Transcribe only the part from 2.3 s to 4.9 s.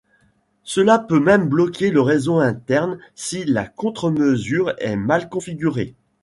interne si la contre-mesure